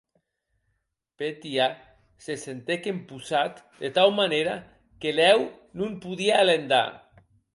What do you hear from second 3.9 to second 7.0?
tau manèra que lèu non podie respirar.